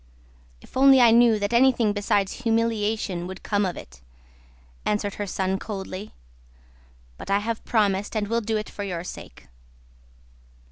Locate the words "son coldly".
5.27-6.15